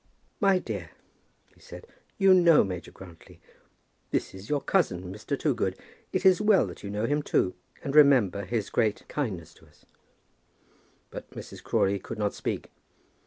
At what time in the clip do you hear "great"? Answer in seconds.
8.71-9.07